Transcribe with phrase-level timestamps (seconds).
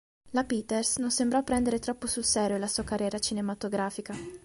[0.31, 4.15] La Peters non sembrò prendere troppo sul serio la sua carriera cinematografica.